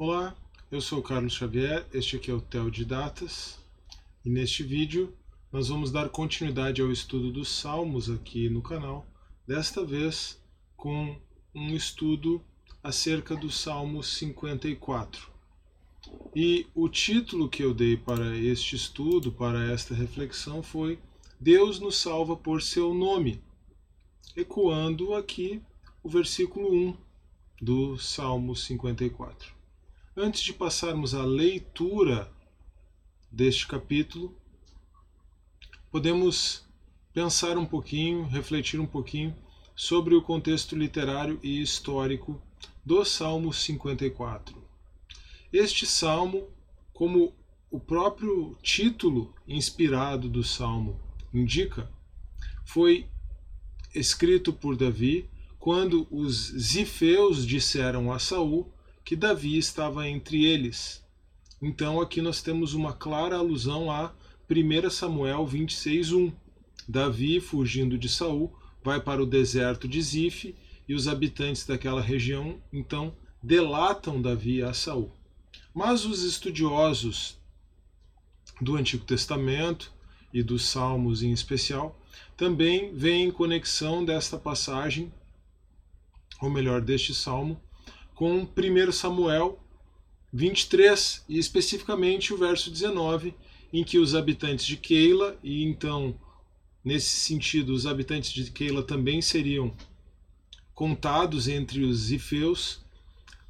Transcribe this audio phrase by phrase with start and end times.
[0.00, 0.32] Olá,
[0.70, 3.58] eu sou o Carlos Xavier, este aqui é o Tel de Datas
[4.24, 5.12] e neste vídeo
[5.50, 9.04] nós vamos dar continuidade ao estudo dos Salmos aqui no canal,
[9.44, 10.40] desta vez
[10.76, 11.20] com
[11.52, 12.40] um estudo
[12.80, 15.32] acerca do Salmo 54.
[16.32, 21.00] E o título que eu dei para este estudo, para esta reflexão, foi
[21.40, 23.42] Deus nos salva por seu nome,
[24.36, 25.60] ecoando aqui
[26.04, 26.96] o versículo 1
[27.60, 29.57] do Salmo 54.
[30.20, 32.28] Antes de passarmos à leitura
[33.30, 34.36] deste capítulo,
[35.92, 36.66] podemos
[37.14, 39.32] pensar um pouquinho, refletir um pouquinho
[39.76, 42.42] sobre o contexto literário e histórico
[42.84, 44.60] do Salmo 54.
[45.52, 46.48] Este salmo,
[46.92, 47.32] como
[47.70, 50.98] o próprio título inspirado do salmo
[51.32, 51.88] indica,
[52.64, 53.06] foi
[53.94, 58.68] escrito por Davi quando os zifeus disseram a Saul
[59.08, 61.02] que Davi estava entre eles.
[61.62, 64.12] Então aqui nós temos uma clara alusão a
[64.46, 66.30] 1 Samuel 26:1.
[66.86, 70.54] Davi, fugindo de Saul, vai para o deserto de Zif
[70.86, 75.10] e os habitantes daquela região então delatam Davi a Saul.
[75.72, 77.38] Mas os estudiosos
[78.60, 79.90] do Antigo Testamento
[80.34, 81.98] e dos Salmos em especial
[82.36, 85.10] também veem conexão desta passagem,
[86.42, 87.58] ou melhor, deste salmo,
[88.18, 89.60] com 1 Samuel
[90.32, 93.32] 23 e especificamente o verso 19,
[93.72, 96.18] em que os habitantes de Keila, e então,
[96.84, 99.72] nesse sentido, os habitantes de Keila também seriam
[100.74, 102.80] contados entre os Zifeus,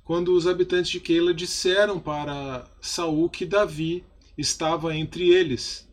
[0.05, 4.05] quando os habitantes de Keila disseram para Saul que Davi
[4.37, 5.89] estava entre eles.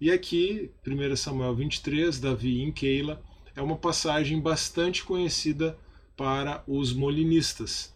[0.00, 3.22] E aqui, 1 Samuel 23, Davi em Keila,
[3.54, 5.78] é uma passagem bastante conhecida
[6.16, 7.93] para os molinistas.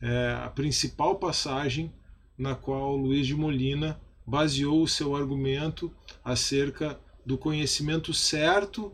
[0.00, 1.92] É a principal passagem
[2.36, 5.92] na qual Luiz de Molina baseou o seu argumento
[6.24, 8.92] acerca do conhecimento certo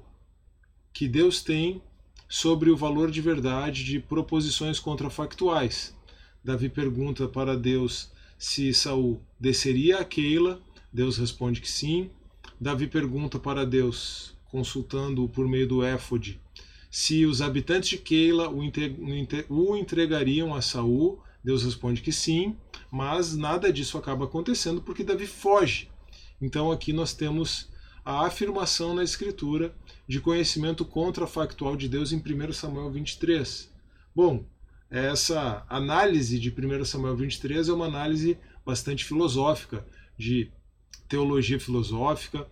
[0.92, 1.80] que Deus tem
[2.28, 5.94] sobre o valor de verdade de proposições contrafactuais.
[6.42, 10.60] Davi pergunta para Deus se Saul desceria a Keila.
[10.92, 12.10] Deus responde que sim.
[12.60, 16.40] Davi pergunta para Deus, consultando-o por meio do éfode,
[16.96, 21.22] se os habitantes de Keila o entregariam a Saul.
[21.44, 22.56] Deus responde que sim,
[22.90, 25.90] mas nada disso acaba acontecendo porque Davi foge.
[26.40, 27.68] Então aqui nós temos
[28.02, 29.76] a afirmação na Escritura
[30.08, 33.70] de conhecimento contrafactual de Deus em 1 Samuel 23.
[34.14, 34.46] Bom,
[34.90, 39.86] essa análise de 1 Samuel 23 é uma análise bastante filosófica,
[40.16, 40.50] de
[41.06, 42.48] teologia filosófica,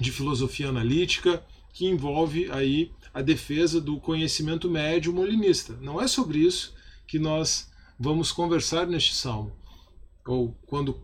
[0.00, 1.46] de filosofia analítica,
[1.76, 5.74] que envolve aí a defesa do conhecimento médio molinista.
[5.82, 6.74] Não é sobre isso
[7.06, 7.70] que nós
[8.00, 9.54] vamos conversar neste salmo,
[10.26, 10.98] ou quando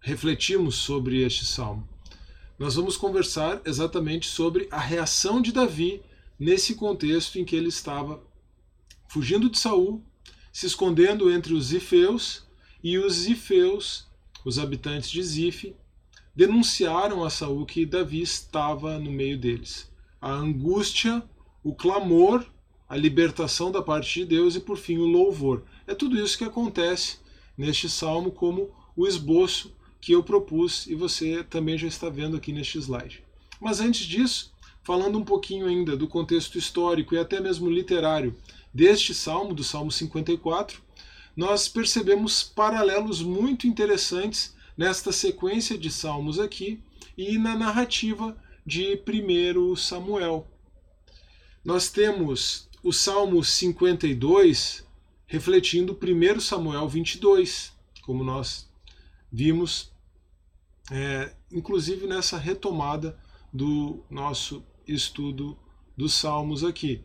[0.00, 1.88] refletimos sobre este salmo.
[2.56, 6.00] Nós vamos conversar exatamente sobre a reação de Davi
[6.38, 8.22] nesse contexto em que ele estava
[9.08, 10.00] fugindo de Saul,
[10.52, 12.44] se escondendo entre os Zifeus,
[12.84, 14.06] e os Zifeus,
[14.44, 15.74] os habitantes de Zif,
[16.40, 19.90] denunciaram a Saul que Davi estava no meio deles.
[20.18, 21.22] A angústia,
[21.62, 22.46] o clamor,
[22.88, 25.64] a libertação da parte de Deus e por fim o louvor.
[25.86, 27.18] É tudo isso que acontece
[27.58, 32.54] neste salmo como o esboço que eu propus e você também já está vendo aqui
[32.54, 33.22] neste slide.
[33.60, 34.50] Mas antes disso,
[34.82, 38.34] falando um pouquinho ainda do contexto histórico e até mesmo literário
[38.72, 40.80] deste salmo, do Salmo 54,
[41.36, 46.82] nós percebemos paralelos muito interessantes nesta sequência de salmos aqui
[47.16, 50.46] e na narrativa de 1 Samuel.
[51.64, 54.86] Nós temos o Salmo 52
[55.26, 57.72] refletindo 1 Samuel 22,
[58.02, 58.68] como nós
[59.30, 59.92] vimos,
[60.90, 63.18] é, inclusive nessa retomada
[63.52, 65.56] do nosso estudo
[65.96, 67.04] dos Salmos aqui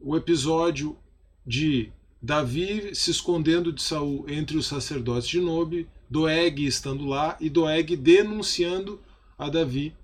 [0.00, 0.96] o episódio
[1.44, 1.92] de
[2.26, 7.94] Davi se escondendo de Saul entre os sacerdotes de Nobe, Doeg estando lá e Doeg
[7.96, 9.00] denunciando
[9.38, 9.94] a Davi,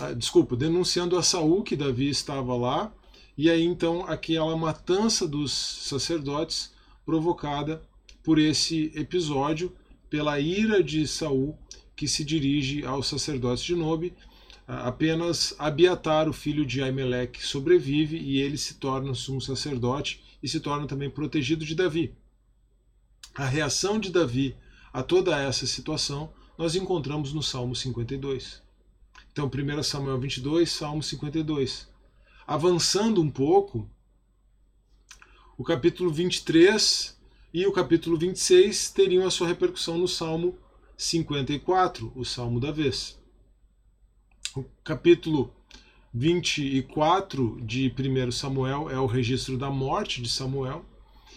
[0.00, 2.90] ah, desculpa, denunciando a Saul que Davi estava lá,
[3.36, 6.72] e aí então aquela matança dos sacerdotes
[7.04, 7.82] provocada
[8.24, 9.70] por esse episódio,
[10.08, 11.58] pela ira de Saul
[11.94, 14.14] que se dirige aos sacerdotes de Nobe
[14.66, 20.60] apenas Abiatar, o filho de Aimeleque, sobrevive e ele se torna sumo sacerdote e se
[20.60, 22.14] torna também protegido de Davi.
[23.34, 24.56] A reação de Davi
[24.92, 28.62] a toda essa situação nós encontramos no Salmo 52.
[29.32, 31.88] Então, 1 Samuel 22, Salmo 52.
[32.46, 33.90] Avançando um pouco,
[35.58, 37.18] o capítulo 23
[37.52, 40.56] E o capítulo 26 teriam a sua repercussão no Salmo
[40.96, 43.18] 54, o Salmo da vez.
[44.54, 45.52] O capítulo
[46.18, 50.82] 24 de 1 Samuel é o registro da morte de Samuel.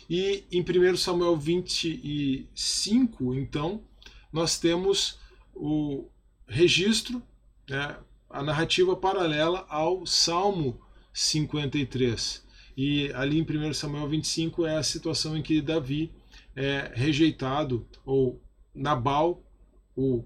[0.10, 3.84] E em 1 Samuel 25, então,
[4.32, 5.20] nós temos
[5.54, 6.08] o
[6.48, 7.22] registro,
[7.70, 7.98] né,
[8.30, 10.80] a narrativa paralela ao Salmo
[11.12, 12.48] 53.
[12.78, 16.10] E ali em 1 Samuel 25 é a situação em que Davi
[16.56, 18.42] é rejeitado, ou
[18.74, 19.44] Nabal,
[19.94, 20.24] o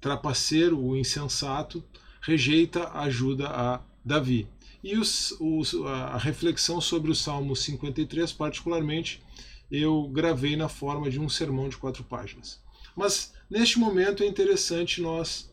[0.00, 1.84] trapaceiro, o insensato,
[2.24, 4.48] rejeita a ajuda a Davi.
[4.82, 9.22] E os, os, a reflexão sobre o Salmo 53, particularmente,
[9.70, 12.60] eu gravei na forma de um sermão de quatro páginas.
[12.96, 15.50] Mas neste momento é interessante nós,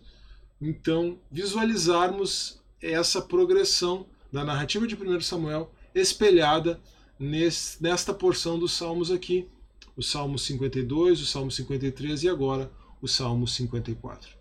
[0.61, 6.79] então, visualizarmos essa progressão da narrativa de 1 Samuel espelhada
[7.19, 9.47] nesse, nesta porção dos Salmos aqui,
[9.95, 12.71] o Salmo 52, o Salmo 53 e agora
[13.01, 14.40] o Salmo 54.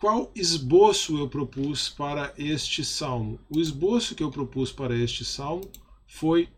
[0.00, 3.38] Qual esboço eu propus para este salmo?
[3.54, 5.70] O esboço que eu propus para este salmo
[6.06, 6.48] foi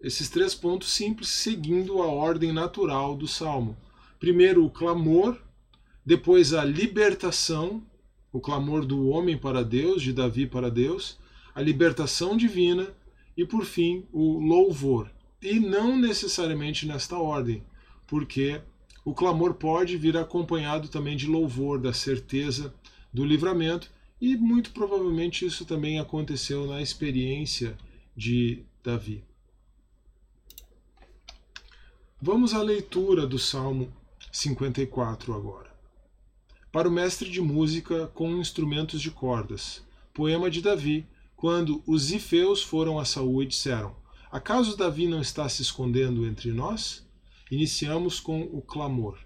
[0.00, 3.76] esses três pontos simples, seguindo a ordem natural do salmo.
[4.18, 5.38] Primeiro, o clamor,
[6.02, 7.86] depois, a libertação,
[8.32, 11.18] o clamor do homem para Deus, de Davi para Deus,
[11.54, 12.88] a libertação divina
[13.36, 15.10] e, por fim, o louvor.
[15.42, 17.62] E não necessariamente nesta ordem,
[18.06, 18.62] porque
[19.06, 22.74] o clamor pode vir acompanhado também de louvor, da certeza
[23.12, 23.88] do livramento,
[24.20, 27.78] e muito provavelmente isso também aconteceu na experiência
[28.16, 29.22] de Davi.
[32.20, 33.92] Vamos à leitura do Salmo
[34.32, 35.70] 54 agora.
[36.72, 41.06] Para o mestre de música com instrumentos de cordas, poema de Davi,
[41.36, 43.94] quando os ifeus foram a Saul e disseram:
[44.32, 47.05] Acaso Davi não está se escondendo entre nós?
[47.50, 49.18] Iniciamos com o clamor.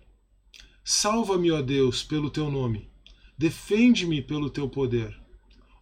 [0.85, 2.91] Salva-me, ó Deus, pelo teu nome.
[3.39, 5.19] Defende-me pelo teu poder.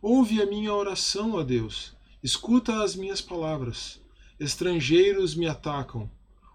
[0.00, 1.96] Ouve a minha oração, ó Deus.
[2.22, 4.00] Escuta as minhas palavras.
[4.38, 6.08] Estrangeiros me atacam.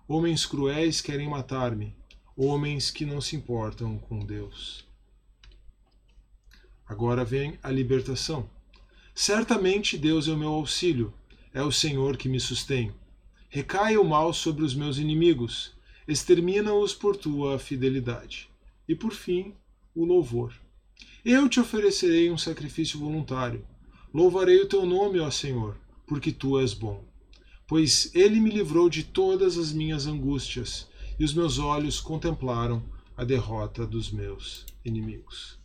[0.07, 1.93] Homens cruéis querem matar-me.
[2.37, 4.85] Homens que não se importam com Deus.
[6.87, 8.49] Agora vem a libertação.
[9.13, 11.13] Certamente Deus é o meu auxílio.
[11.53, 12.93] É o Senhor que me sustém.
[13.55, 15.73] Recai o mal sobre os meus inimigos,
[16.07, 18.49] extermina-os por tua fidelidade.
[18.89, 19.53] E por fim,
[19.93, 20.51] o louvor.
[21.23, 23.63] Eu te oferecerei um sacrifício voluntário.
[24.11, 25.77] Louvarei o teu nome, ó Senhor,
[26.07, 27.05] porque tu és bom.
[27.67, 30.87] Pois ele me livrou de todas as minhas angústias,
[31.19, 32.83] e os meus olhos contemplaram
[33.15, 35.59] a derrota dos meus inimigos.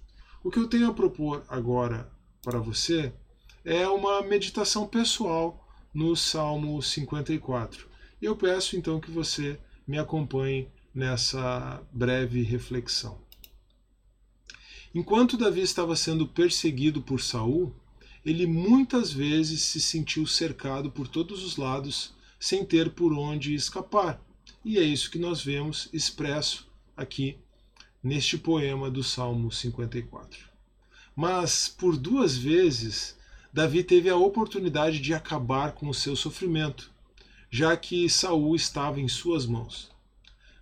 [0.45, 2.13] O que eu tenho a propor agora
[2.43, 3.15] para você
[3.65, 7.89] é uma meditação pessoal no Salmo 54.
[8.21, 13.19] E eu peço então que você me acompanhe nessa breve reflexão.
[14.95, 17.75] Enquanto Davi estava sendo perseguido por Saul,
[18.25, 24.21] ele muitas vezes se sentiu cercado por todos os lados sem ter por onde escapar.
[24.65, 27.39] E é isso que nós vemos expresso aqui
[28.03, 30.49] neste poema do Salmo 54.
[31.15, 33.18] Mas por duas vezes
[33.53, 36.93] Davi teve a oportunidade de acabar com o seu sofrimento,
[37.51, 39.91] já que Saul estava em suas mãos.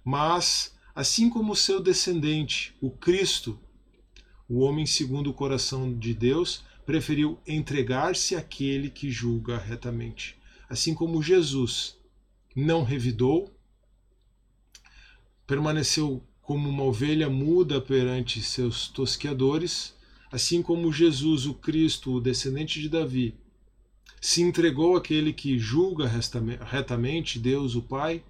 [0.05, 3.59] Mas, assim como seu descendente, o Cristo,
[4.49, 10.37] o homem segundo o coração de Deus, preferiu entregar-se àquele que julga retamente.
[10.69, 11.99] Assim como Jesus
[12.55, 13.53] não revidou,
[15.45, 19.96] permaneceu como uma ovelha muda perante seus tosqueadores,
[20.31, 23.35] assim como Jesus, o Cristo, o descendente de Davi,
[24.21, 26.11] se entregou àquele que julga
[26.65, 28.23] retamente, Deus, o Pai,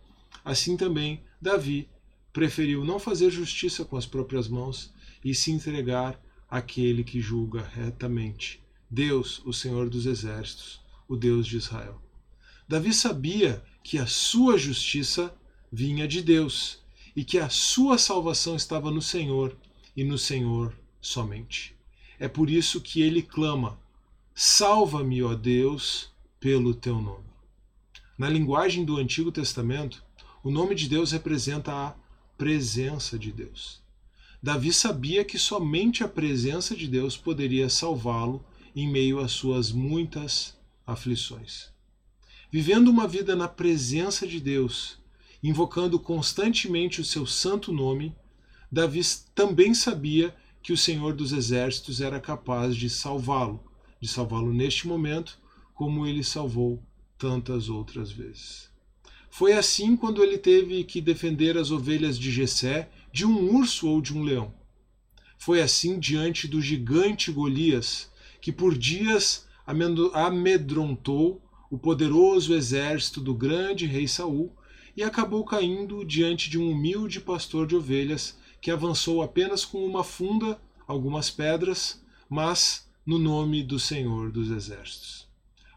[0.45, 1.89] assim também Davi
[2.33, 4.93] preferiu não fazer justiça com as próprias mãos
[5.25, 8.61] e se entregar àquele que julga retamente,
[8.91, 12.01] Deus, o Senhor dos Exércitos, o Deus de Israel.
[12.69, 15.35] Davi sabia que a sua justiça
[15.73, 16.81] vinha de Deus
[17.15, 19.57] e que a sua salvação estava no Senhor
[19.97, 21.76] e no Senhor somente.
[22.19, 23.79] É por isso que ele clama:
[24.35, 27.27] Salva-me, ó Deus, pelo teu nome.
[28.19, 30.03] Na linguagem do Antigo Testamento,
[30.43, 31.95] o nome de Deus representa a
[32.39, 33.83] presença de Deus.
[34.43, 38.45] Davi sabia que somente a presença de Deus poderia salvá-lo
[38.75, 40.57] em meio às suas muitas
[40.87, 41.71] aflições.
[42.51, 44.99] Vivendo uma vida na presença de Deus,
[45.43, 48.15] invocando constantemente o seu santo nome,
[48.71, 49.01] Davi
[49.35, 50.35] também sabia
[50.67, 53.63] que o Senhor dos Exércitos era capaz de salvá-lo,
[54.01, 55.39] de salvá-lo neste momento,
[55.73, 56.83] como ele salvou
[57.17, 58.69] tantas outras vezes.
[59.31, 64.03] Foi assim quando ele teve que defender as ovelhas de Jessé de um urso ou
[64.03, 64.53] de um leão.
[65.39, 69.47] Foi assim diante do gigante Golias, que por dias
[70.13, 74.53] amedrontou o poderoso exército do grande rei Saul
[74.97, 80.03] e acabou caindo diante de um humilde pastor de ovelhas que avançou apenas com uma
[80.03, 85.29] funda, algumas pedras, mas no nome do Senhor dos Exércitos.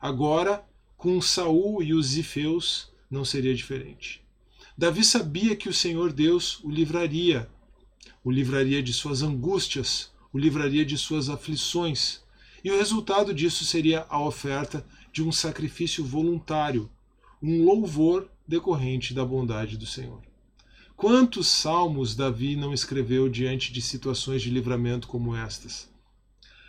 [0.02, 0.66] Agora,
[0.98, 4.24] com Saul e os Zifeus, não seria diferente.
[4.76, 7.48] Davi sabia que o Senhor Deus o livraria,
[8.24, 12.24] o livraria de suas angústias, o livraria de suas aflições,
[12.64, 16.90] e o resultado disso seria a oferta de um sacrifício voluntário,
[17.40, 20.29] um louvor decorrente da bondade do Senhor.
[21.00, 25.90] Quantos salmos Davi não escreveu diante de situações de livramento como estas?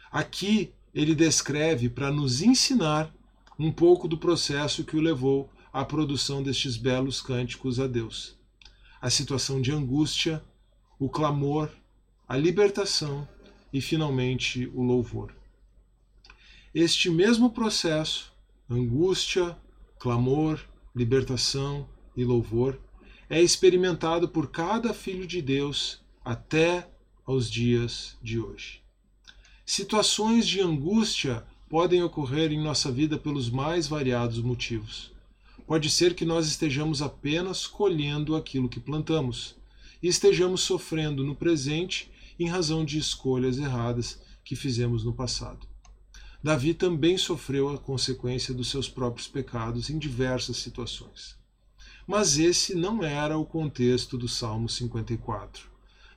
[0.09, 3.13] Aqui ele descreve para nos ensinar
[3.59, 8.37] um pouco do processo que o levou à produção destes belos cânticos a Deus.
[9.03, 10.41] A situação de angústia,
[10.97, 11.69] o clamor,
[12.29, 13.27] a libertação
[13.73, 15.35] e finalmente o louvor.
[16.73, 18.33] Este mesmo processo,
[18.71, 19.59] angústia,
[19.99, 20.61] clamor,
[20.95, 22.79] libertação e louvor,
[23.31, 26.91] é experimentado por cada filho de Deus até
[27.25, 28.83] aos dias de hoje.
[29.65, 35.13] Situações de angústia podem ocorrer em nossa vida pelos mais variados motivos.
[35.65, 39.55] Pode ser que nós estejamos apenas colhendo aquilo que plantamos
[40.03, 45.69] e estejamos sofrendo no presente em razão de escolhas erradas que fizemos no passado.
[46.43, 51.40] Davi também sofreu a consequência dos seus próprios pecados em diversas situações.
[52.07, 55.69] Mas esse não era o contexto do Salmo 54.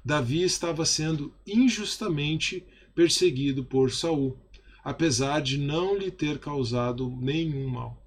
[0.04, 4.38] Davi estava sendo injustamente perseguido por Saul,
[4.84, 8.02] apesar de não lhe ter causado nenhum mal.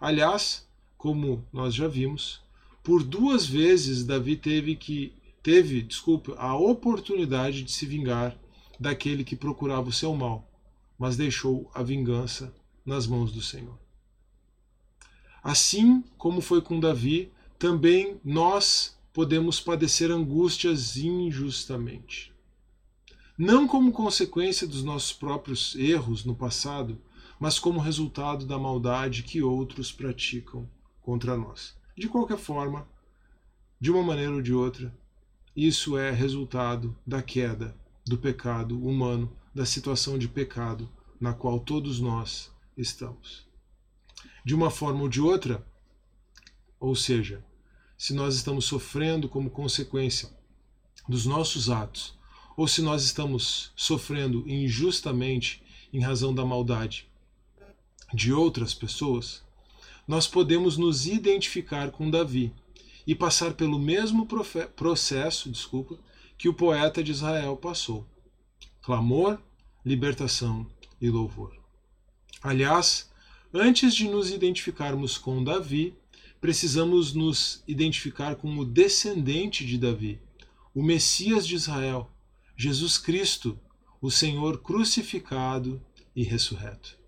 [0.00, 2.40] Aliás, como nós já vimos,
[2.82, 8.36] por duas vezes Davi teve que teve, desculpe, a oportunidade de se vingar
[8.78, 10.48] daquele que procurava o seu mal
[11.02, 12.54] mas deixou a vingança
[12.86, 13.76] nas mãos do Senhor.
[15.42, 22.32] Assim como foi com Davi, também nós podemos padecer angústias injustamente.
[23.36, 27.00] Não como consequência dos nossos próprios erros no passado,
[27.40, 30.68] mas como resultado da maldade que outros praticam
[31.00, 31.74] contra nós.
[31.96, 32.86] De qualquer forma,
[33.80, 34.96] de uma maneira ou de outra,
[35.56, 40.88] isso é resultado da queda, do pecado humano da situação de pecado
[41.20, 43.46] na qual todos nós estamos.
[44.44, 45.64] De uma forma ou de outra,
[46.80, 47.44] ou seja,
[47.96, 50.30] se nós estamos sofrendo como consequência
[51.08, 52.14] dos nossos atos,
[52.56, 57.08] ou se nós estamos sofrendo injustamente em razão da maldade
[58.12, 59.42] de outras pessoas,
[60.06, 62.52] nós podemos nos identificar com Davi
[63.06, 64.26] e passar pelo mesmo
[64.76, 65.98] processo, desculpa,
[66.36, 68.06] que o poeta de Israel passou
[68.82, 69.38] clamor,
[69.84, 70.66] libertação
[71.00, 71.56] e louvor.
[72.42, 73.10] Aliás,
[73.52, 75.94] antes de nos identificarmos com Davi,
[76.40, 80.20] precisamos nos identificar com o descendente de Davi,
[80.74, 82.10] o Messias de Israel,
[82.56, 83.58] Jesus Cristo,
[84.00, 85.80] o Senhor crucificado
[86.16, 86.98] e ressurreto.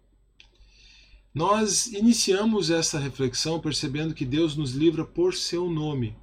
[1.35, 6.15] Nós iniciamos essa reflexão percebendo que Deus nos livra por seu nome,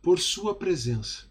[0.00, 1.24] por sua presença.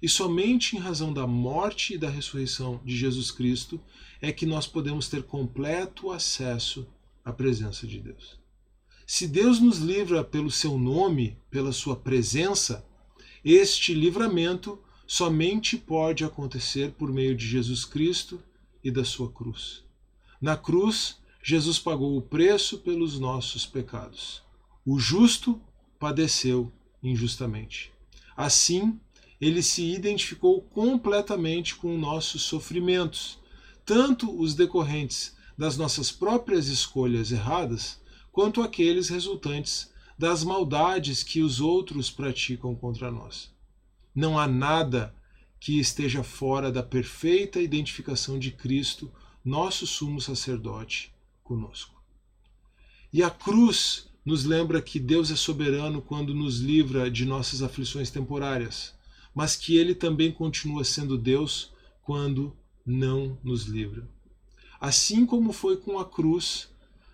[0.00, 3.78] E somente em razão da morte e da ressurreição de Jesus Cristo
[4.22, 6.86] é que nós podemos ter completo acesso
[7.24, 8.38] à presença de Deus.
[9.06, 12.84] Se Deus nos livra pelo seu nome, pela sua presença,
[13.44, 18.42] este livramento somente pode acontecer por meio de Jesus Cristo
[18.82, 19.84] e da sua cruz.
[20.40, 24.42] Na cruz, Jesus pagou o preço pelos nossos pecados.
[24.86, 25.60] O justo
[25.98, 27.92] padeceu injustamente.
[28.36, 28.98] Assim,
[29.40, 33.38] ele se identificou completamente com nossos sofrimentos,
[33.84, 41.60] tanto os decorrentes das nossas próprias escolhas erradas, quanto aqueles resultantes das maldades que os
[41.60, 43.50] outros praticam contra nós.
[44.14, 45.14] Não há nada
[45.58, 49.10] que esteja fora da perfeita identificação de Cristo,
[49.44, 52.02] nosso sumo sacerdote, conosco.
[53.12, 58.10] E a cruz nos lembra que Deus é soberano quando nos livra de nossas aflições
[58.10, 58.94] temporárias
[59.34, 62.54] mas que ele também continua sendo Deus quando
[62.84, 64.08] não nos livra.
[64.82, 66.68] Assim como foi com a cruz,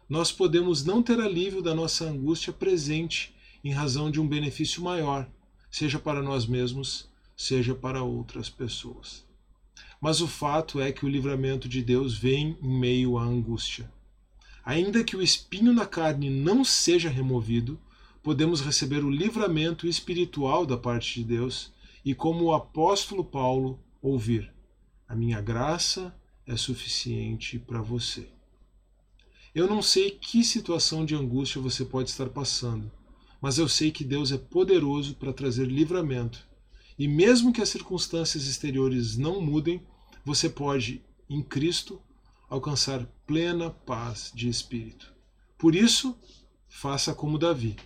[0.09, 5.29] nós podemos não ter alívio da nossa angústia presente em razão de um benefício maior,
[5.71, 9.23] seja para nós mesmos, seja para outras pessoas.
[10.01, 13.93] Mas o fato é que o livramento de Deus vem em meio à angústia.
[14.65, 17.79] Ainda que o espinho na carne não seja removido,
[18.23, 21.71] podemos receber o livramento espiritual da parte de Deus
[22.03, 24.51] e, como o apóstolo Paulo, ouvir:
[25.07, 26.17] A minha graça
[26.49, 28.27] é suficiente para você.
[29.55, 32.91] Eu não sei que situação de angústia você pode estar passando,
[33.41, 36.49] mas eu sei que Deus é poderoso para trazer livramento.
[36.99, 39.83] E mesmo que as circunstâncias exteriores não mudem,
[40.25, 42.01] você pode, em Cristo,
[42.49, 45.13] alcançar plena paz de espírito.
[45.59, 46.17] Por isso,
[46.67, 47.77] faça como Davi.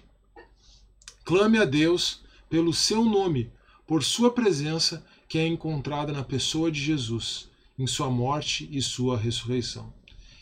[1.24, 3.50] Clame a Deus pelo seu nome,
[3.86, 9.16] por sua presença que é encontrada na pessoa de Jesus, em sua morte e sua
[9.18, 9.92] ressurreição.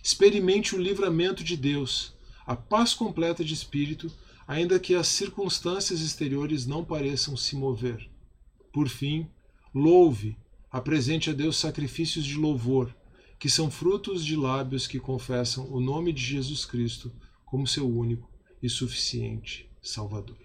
[0.02, 2.14] Experimente o livramento de Deus,
[2.46, 4.10] a paz completa de espírito,
[4.46, 8.10] ainda que as circunstâncias exteriores não pareçam se mover.
[8.72, 9.28] Por fim,
[9.74, 10.36] louve,
[10.70, 12.94] apresente a Deus sacrifícios de louvor,
[13.38, 17.12] que são frutos de lábios que confessam o nome de Jesus Cristo
[17.46, 18.30] como seu único
[18.62, 20.36] e suficiente Salvador.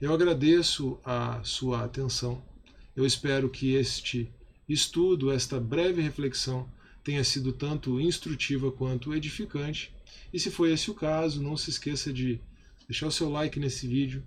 [0.00, 2.42] Eu agradeço a sua atenção.
[2.94, 4.32] Eu espero que este
[4.68, 6.68] estudo, esta breve reflexão,
[7.02, 9.92] tenha sido tanto instrutiva quanto edificante.
[10.32, 12.40] E se foi esse o caso, não se esqueça de
[12.86, 14.22] deixar o seu like nesse vídeo,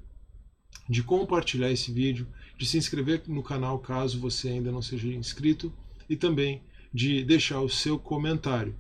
[0.90, 5.74] de compartilhar esse vídeo, de se inscrever no canal caso você ainda não seja inscrito
[6.10, 6.62] e também
[6.94, 8.76] de deixar o seu comentário.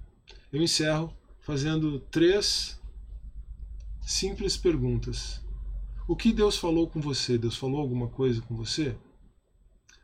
[0.51, 2.79] Eu encerro fazendo três
[4.01, 5.41] simples perguntas.
[6.07, 7.37] O que Deus falou com você?
[7.37, 8.95] Deus falou alguma coisa com você?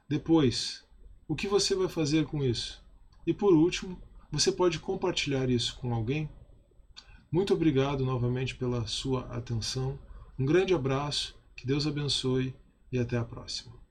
[0.07, 0.86] Depois,
[1.27, 2.81] o que você vai fazer com isso?
[3.25, 6.29] E por último, você pode compartilhar isso com alguém?
[7.29, 9.99] Muito obrigado novamente pela sua atenção.
[10.39, 12.55] Um grande abraço, que Deus abençoe
[12.91, 13.86] e até a próxima.